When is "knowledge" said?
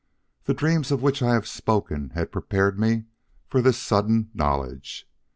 4.33-5.07